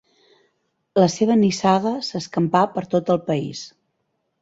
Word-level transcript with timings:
La 1.01 1.09
seva 1.17 1.37
nissaga 1.43 1.93
s'escampà 2.09 2.65
per 2.75 2.87
tot 2.97 3.15
el 3.19 3.25
país. 3.33 3.67